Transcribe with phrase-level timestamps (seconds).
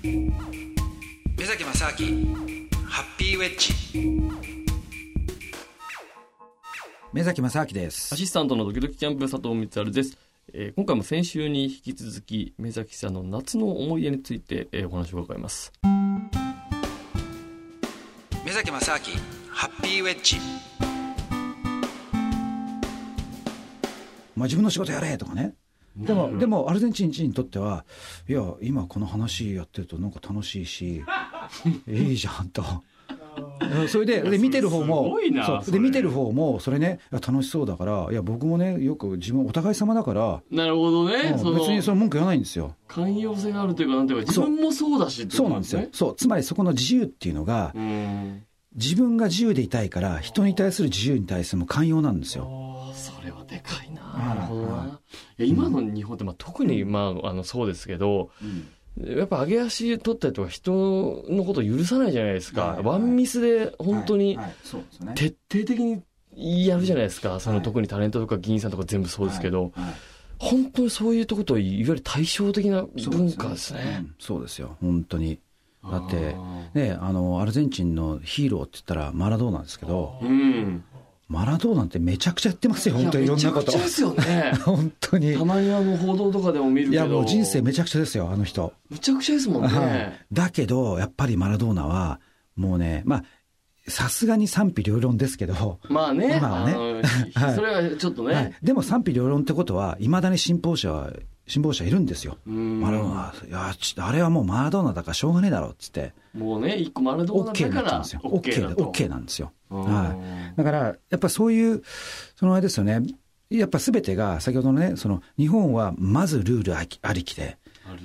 [0.00, 0.30] 目
[1.44, 2.36] 崎正明
[2.86, 3.74] ハッピーウェッジ。
[7.12, 8.14] 目崎正明です。
[8.14, 10.16] アシスタントのドキドキキャンプ佐藤光晴です、
[10.52, 15.72] えー今回も先週に引き続き目崎さんの夏の思い出について、えーお話を伺います。
[18.44, 18.98] 目崎正明
[19.50, 20.36] ハッピーウェッジ。
[24.36, 25.54] まあ自分の仕事やれとかね
[25.98, 27.84] でも、でもアルゼンチン人にとっては
[28.28, 31.02] いや今この話やってるとなんか楽しいし
[31.88, 32.62] いいじゃんと。
[33.60, 41.42] うんそれでで見てる方すもそうで見てる方もそれね楽しそうだからいや僕もねよく自分お互い様だから、なるほどね、別
[41.72, 42.74] にその文句言わないんですよ。
[42.88, 44.20] 寛容性があるというかなんていう。
[44.20, 45.86] か自分もそうだしそうなんですよ。
[45.92, 48.42] そうつまりそこの自由っていうのがうん。
[48.74, 52.67] 自分が自由でいたいから人に対する自由に対しても寛容なんですよ
[52.98, 54.02] それはでかいな。
[54.02, 58.30] はいなるほどな、はいいや今の日本って、まあ、特に、まあ、あのそうですけど、
[58.98, 62.84] やっぱ上げ足取ったりとか人のことを許さないじゃないですか、はいはい。
[62.84, 64.38] ワンミスで本当に
[65.14, 66.02] 徹底的に
[66.66, 69.72] やるじゃないですか、そのはい特にタレントとか議員さんとか全部そうですけど、
[70.38, 73.98] 本当にそういうとこといわゆる対照的な文化ですね。
[74.00, 74.14] うん。
[74.18, 74.76] そうですよ。
[74.80, 75.38] 本当に。
[75.84, 80.18] だってあねあのアルゼンチンのヒーローって言ったらマラドーナですけど。
[80.22, 80.84] ーうん、
[81.28, 83.66] マラドーナってめちゃくちゃやってますよ本当にいろんなこと。
[83.66, 84.52] めちゃくちゃですよね。
[84.64, 85.36] 本当に。
[85.36, 87.04] たまにあの報道とかでも見るけど。
[87.04, 88.72] いやもう人生めちゃくちゃですよあの人。
[88.88, 92.20] めちゃくちゃですもんね、はい、だけどやっぱりマラドーナは
[92.56, 93.24] もうねまあ
[93.88, 96.36] さすがに賛否両論ですけど、まあね。
[96.38, 97.02] 今はね。
[97.54, 101.12] それはちょっとね、はい、でも賛否両論ってことはいまだに信奉者は
[101.48, 102.36] 信奉者いるんですよ。
[102.46, 102.80] うん。
[102.80, 106.12] マラドーナいやちょっとあれはもうマラドーナだからしょうがねえだろっつって。
[106.34, 108.20] もうね一個マラドーナ OK だからになんですよ。
[108.22, 109.52] OK OK OK なんですよ。
[109.70, 109.84] うん。
[109.84, 110.56] はい。
[110.56, 111.82] だからやっぱそういう
[112.36, 113.02] そのあれですよね。
[113.50, 117.56] やっぱ全てが先ほどのねその日本はまずルールありきで。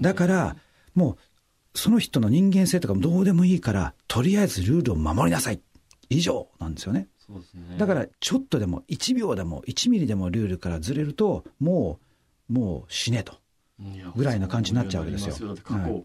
[0.00, 0.56] だから
[0.94, 5.60] もうその人の人間性とかもどうでもいいからとりあえずルールを守りなさい。
[6.10, 7.08] 以上なんですよね。
[7.28, 7.76] ね。
[7.78, 12.07] だからちょっとでも1秒でも1ミリでもルールからずれるともう
[12.48, 13.34] もう死ねと
[14.16, 15.54] ぐらいな感じになっちゃうわけですよ。
[15.62, 16.04] 過去、はい。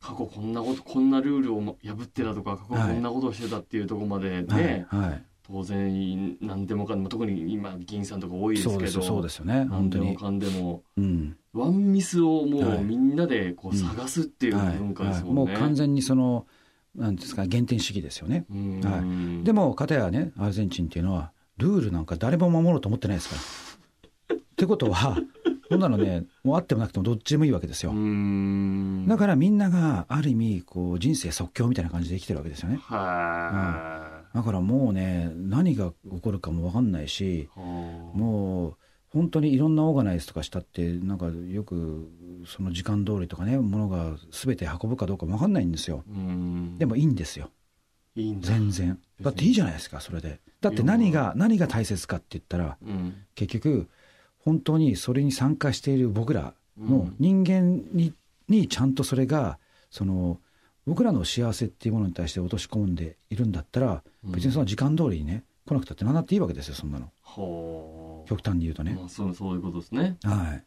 [0.00, 9.44] 過去こんなことこんなルールを破ってたとか過去はいこんなことをしてたっていうところまでね、はい、はい、当然何でもかんでも特に今議員さんとか多いですけどそうですよ。
[9.44, 9.66] ね。
[9.66, 10.06] 何本当に。
[10.06, 11.36] でもかんでもうん。
[11.52, 12.78] ワンミスをもはい。
[12.78, 14.76] うみんなでこう探すっていうはい。
[14.78, 16.46] 文化ですはいもんね、もう完全にその
[16.94, 18.46] なんですか原点主義ですよね。
[18.50, 18.80] うん。
[18.80, 19.44] はい。
[19.44, 23.36] でも片やねアルゼンチンっていうのはルールなんか誰も守ろうと思ってないですか
[24.30, 24.36] ら。
[24.36, 25.18] ってことは
[25.70, 29.06] こんなのね もうあってもなくてもどっちでもいいわけですよ、うん。
[29.06, 32.76] だからみんながある意味こう人生即興みたいな感じで生きてるわけですよね。
[32.82, 38.76] はだからもうね何が起こるかも分かんないしもう
[39.12, 42.08] 本当にいろんなオーガナイズとかしたってなんかよく
[42.46, 46.04] その時間通りとかねものが全て運ぶかどうか分かんないんですよ。
[46.78, 47.50] でもいいんですよ。
[48.16, 48.98] いい全然。
[49.20, 50.40] だっていいじゃないですかそれで。
[50.60, 53.14] だって何が何が大切かって言ったらうん。
[53.34, 53.88] 結局
[54.44, 57.16] 本当にそれに参加している僕らのうん。
[57.18, 58.12] 人間に,、
[58.48, 59.58] にちゃんとそれが
[59.90, 60.40] その
[60.86, 64.32] 僕らの幸せっていうものに対して落とし込んでいるんだったらうん。
[64.32, 67.10] 別にその時間通りにね来なくたって何だっていいわけですよそんなの。
[67.22, 70.16] はあ極端に言うとね、まあそうそういうことですね。
[70.24, 70.64] はい。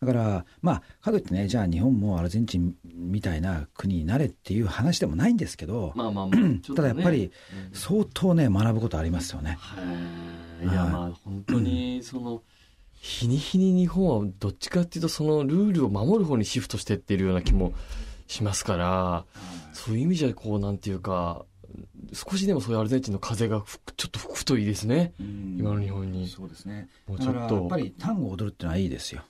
[0.00, 6.60] だからまあかといってねじゃあ日本もアルゼンチンみたいな国になれっていう話でもないんですけど、まあまあまあね。
[6.74, 7.30] ただやっぱりうん。
[7.74, 9.58] 相当ね学ぶことありますよね。
[10.62, 10.92] いやはい。
[10.92, 12.42] まあ本当にその
[13.04, 17.74] 日に日に日本はどっちかっていうとそのルールを守る方にシフトしてっているような気も
[18.26, 19.26] しますから
[19.74, 21.44] そういう意味じゃこうなんていうか
[22.14, 23.62] 少しでもそういうアルゼンチンの風が
[23.98, 25.12] ちょっと吹くといいですね。
[25.18, 26.28] 今の日本に。
[26.28, 26.88] そうですね。
[27.06, 27.56] もうだちょっと。
[27.56, 29.22] やっぱり単語を踊るってのはいいですよ。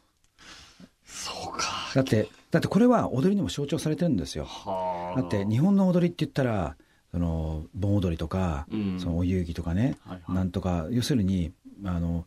[1.05, 1.67] そうか。
[1.95, 4.45] だってだってこれは踊りにも象徴されてるんですよ。
[4.45, 5.21] はあ。
[5.21, 6.77] だって日本の踊りって言ったら
[7.11, 9.01] その盆踊りとか、うん。
[9.01, 10.37] そのお遊戯とかね、はいはい。
[10.37, 11.53] なんとか要するに
[11.85, 12.25] あの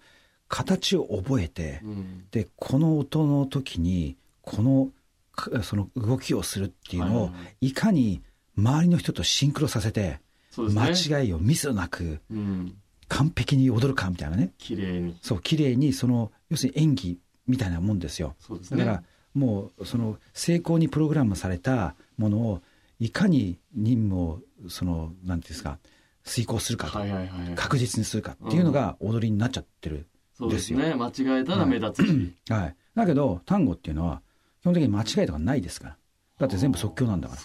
[0.47, 2.25] 形を覚えて、うん。
[2.31, 4.89] でこの音の時にこの
[5.33, 7.31] かその動きをするっていうのを、は
[7.61, 8.21] いかに
[8.57, 10.19] 周りの人とシンクロさせて、
[10.57, 12.75] 間違いをミスなくうん。
[13.09, 14.51] 完璧に踊るかみたいなね。
[14.57, 15.17] 綺麗に。
[15.21, 18.35] そう綺麗にその要するに演技みたいなもんですよ。
[18.71, 19.03] だから
[19.33, 22.61] もうその成功にプログラムされたものを
[23.00, 25.77] いかに任務をそのなんていうんですか
[26.23, 27.00] 遂行するかと、
[27.55, 30.07] 確実にするかっていうのが踊りになっちゃってる、
[30.38, 30.94] そうですね。
[30.95, 34.22] 間違えたら目立つし、 はい、だけど単語っていうのは
[34.62, 35.98] 基本的に間違いとかないですから。
[36.39, 37.42] だって全部即興なんだから。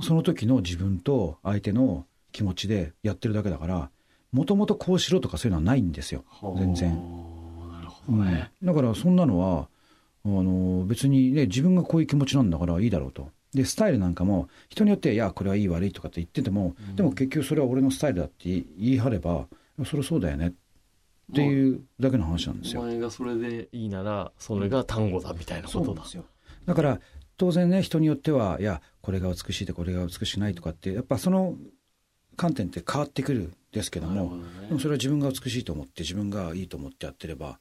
[0.00, 3.90] その時の自分と相手の気持ちでやってるだけだから
[4.32, 6.24] もともとこうしろとかそういうのはないんですよ。
[6.58, 8.18] 全然、はあなるほうん。
[8.18, 9.68] どね、だからそんなのは
[10.24, 13.28] あの別にね自分がこういう気持ちなんだからいいだろうと。
[13.52, 19.46] でスタイルなんかも人によっていやこれはいい悪いとかって言ってても、でも結局それは俺のスタイルだって言い張れば
[19.84, 20.52] それそうだよね
[21.32, 22.82] っていうだけの話なんですよ。
[22.82, 26.24] お前がそれでいいならそれが単語だみたいなことだですよ
[26.66, 27.00] だから
[27.36, 31.56] 当然ね人によってはいやこれが美しいでこれが美しくないとかってやっぱその
[32.36, 37.58] 観点って変わってくるんですけどもねでもそれは自分が美しいと思って自分がいいと思ってやってれば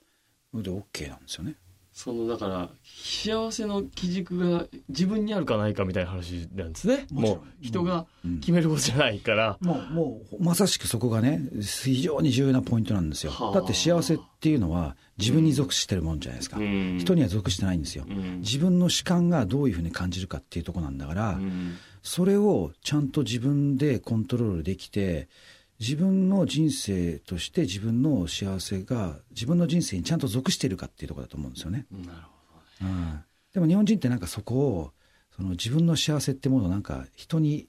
[0.52, 1.56] それで OK なんですよね。
[1.94, 7.06] そのだから幸せの基軸が自分にあるかないかみたいな話なんですね。
[7.12, 8.40] もう人がうん。
[8.40, 13.32] 決めることじゃないから、もうもうまさしくそこがね非常に重要なポイントなんですよ。
[13.32, 13.54] はあ。
[13.54, 16.98] だって幸せっていうのは自分に属してるもんじゃないですか、うん。
[17.00, 18.40] 人には属してないんですよ、うん。
[18.40, 21.76] 自分の主観がどういうふうに感じるかっていうところなんだから、うん。
[22.02, 25.30] それをちゃんと自分でコントロールできて
[25.80, 32.20] 自分の人生として自分の幸せが自分の人生にちゃんと属しているかっていうところだと思うんですよね、なる
[32.80, 33.24] ほうん、
[33.54, 34.92] でも日本人ってなんかそこを
[35.36, 37.68] その自分の幸せってものをなんか人に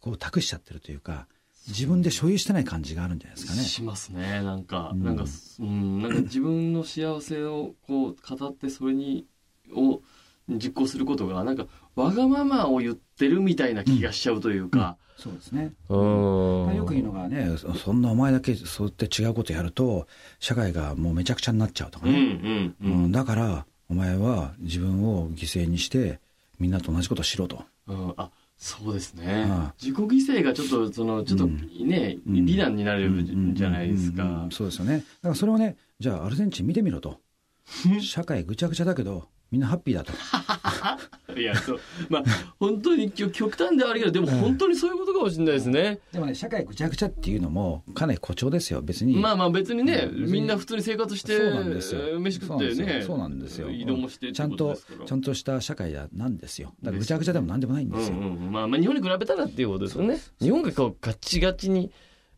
[0.00, 1.26] こう託しちゃってるというか
[1.68, 3.62] 自分で所有してない感じがあるんじゃないですかね。
[3.62, 4.42] しますね。
[4.42, 5.02] なんか、うん。
[5.02, 5.24] なんか
[5.60, 6.02] うん。
[6.02, 9.26] なんか自分の幸せをこう語ってそれに
[9.74, 10.02] を
[10.48, 15.72] 実行することがなんかわがままを言ってるみたいな気がしちゃうというか、そうですね。
[15.88, 16.74] うん。
[16.76, 20.06] よく言うのがねそそんなお前だけそうやって違うことやると
[20.40, 23.06] 社会がもうめちゃくちゃになっちゃうとかうんうね、んううん。
[23.06, 26.20] んだからお前は自分を犠牲にして
[26.58, 27.64] みんなと同じことをしろと。
[27.86, 28.14] うん。
[28.16, 32.44] あそうですね、ああ自己犠牲がちょっとそのちょっとうんね、うん。
[32.46, 33.24] 美談になる
[33.54, 34.50] じゃないですか、うんうんうん。
[34.50, 34.98] そうですよね。
[34.98, 37.20] だからそれをねじゃあアルゼンチン見てみろと。
[38.02, 40.12] 社会ぐちゃぐちゃだけどみんなハッピーだと。
[41.38, 41.80] いやそう。
[42.08, 42.24] まあ
[42.58, 49.14] 本当に極極端ではあるけどでも本当にそういうことかもしれないですね、でもね社会ぐちゃぐちゃっていうのもかなり誇張ですよ別に。
[49.16, 50.32] まあまあ別にね、うん。
[50.32, 52.18] みんな普通に生活してそうなんですよ。
[52.18, 53.70] 飯食ってねそうなんですよ。
[53.70, 56.74] 移動もしてちゃんとちゃんとした社会なんですよ。
[56.82, 60.18] だからぐちゃぐちゃでもなんでもないんですよ、うんうん、まあまあ日本に比べたらっていうことですよね。
[60.40, 61.92] 日本がこうガチガチに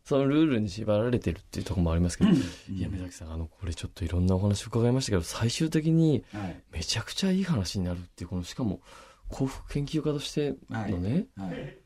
[0.07, 6.63] そのルールに縛られてるっていうところもありますけど、いや目崎さんあのこれちょっといろんなお話伺いましたけど最終的にはい。
[6.71, 8.79] めちゃくちゃいい話になるっていうこのしかも
[9.27, 11.77] 幸福研究家としてのね、はい。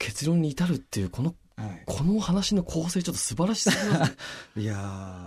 [0.00, 1.82] 結論に至るっていうこのはい。
[1.86, 4.16] この話の構成ちょっと素晴らしすぎます
[4.56, 4.74] いや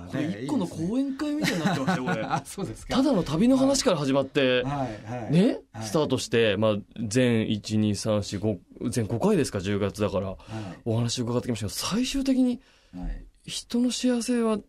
[0.10, 2.24] ーこれ一個の講演会みたいになってますよこれ。
[2.24, 2.98] あ そうですか。
[2.98, 5.10] ただの旅の話から始まって、はい。
[5.10, 5.32] はい。
[5.32, 5.86] ね、はい。
[5.86, 8.58] スタートして、まあ、全12345
[8.90, 10.30] 全5回ですか？10月だから。
[10.30, 10.38] は
[10.86, 13.26] お話伺ってきましたけど最終的にいはい。
[13.46, 14.60] 人の幸せは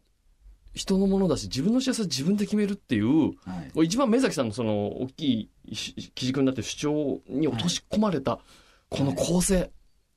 [0.75, 3.85] 人のものだし自分の幸せは自分で決めるっていうはい。
[3.87, 8.41] 一番目崎さんのその大きいし基軸になってる主張に落とし込まれた
[8.89, 9.71] この構成、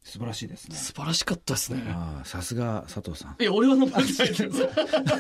[0.03, 0.75] 素晴らしいですね。
[0.75, 1.83] 素晴らしかったですね。
[1.87, 3.41] ああさすが佐藤さん。
[3.41, 4.69] いや、俺は何も言ってないです。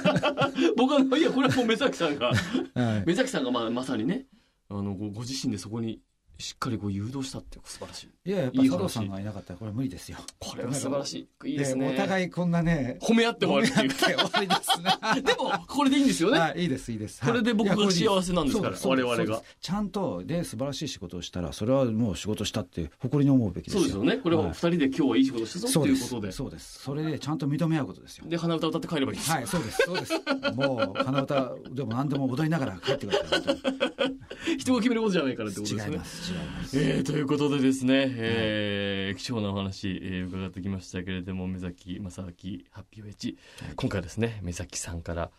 [0.77, 3.03] 僕は、いや、これはもう目崎さんが、はい。
[3.05, 4.27] 目崎さんがまあまさにね、
[4.69, 6.01] あのごご自身でそこに
[6.39, 8.09] しっかりこう誘導したっていう素晴らしい。
[8.25, 11.49] いややっぱ佐藤さんがいなかったらこれ無理ですよこれは素晴らしい。
[11.49, 11.89] いいですね。
[11.89, 13.95] お互いこんなね褒め合って終わるって。
[13.95, 16.39] 終わりですねでも、これでいいんですよね。
[16.39, 24.17] はいいいですいいですこれで僕が幸せなんですから我々がちゃんとで素晴らしい仕事をしたらそれはもう仕事したって誇りに思うべきですよそうですよね。
[24.17, 26.31] これは二人で今日はいい仕事したぞそうでということで。
[26.31, 29.35] すそうですそれでちゃんと認め合うことですよで、鼻歌歌って帰ればいいんですよ。
[29.37, 30.13] はいそうですそうです
[30.55, 33.77] もう鼻歌でも何でも踊りながら帰ってください本
[34.57, 36.05] 人が決めることじゃないからってことですねま。
[36.05, 42.27] す違いますえー、ということでですね、えー貴重なお話、えー伺ってきましたけれども目崎正明
[42.71, 43.37] ハッピーウェッジ、
[43.75, 45.31] 今回はですね目崎さんから、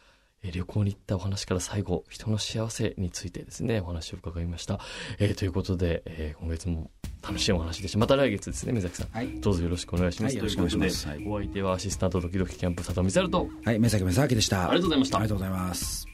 [0.42, 4.80] えー旅行に行ったお話から最後人の幸せについてですねお話を伺いました、
[5.18, 6.90] えーということで、えー今月も
[7.23, 7.99] 楽しいお話でした。
[7.99, 9.09] また来月ですね目崎さん。
[9.11, 9.40] はい。
[9.40, 11.07] どうぞよろしくお願いします、はいよろしくお願いします。
[11.07, 13.49] といお相手はアシスタントドキドキキャンプ佐藤美猿と。
[13.64, 14.71] はい目崎正明でした。
[14.71, 15.18] ありがとうございました。
[15.18, 16.07] ありがとうございます